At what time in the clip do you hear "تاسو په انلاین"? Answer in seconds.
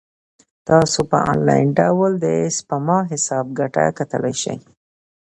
0.67-1.67